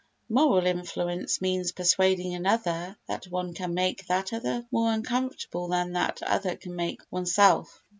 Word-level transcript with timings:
Moral 0.29 0.65
influence 0.65 1.41
means 1.41 1.73
persuading 1.73 2.33
another 2.33 2.97
that 3.07 3.25
one 3.27 3.53
can 3.53 3.75
make 3.75 4.07
that 4.07 4.33
other 4.33 4.65
more 4.71 4.91
uncomfortable 4.91 5.67
than 5.67 5.93
that 5.93 6.23
other 6.23 6.55
can 6.55 6.75
make 6.75 7.01
oneself. 7.11 7.83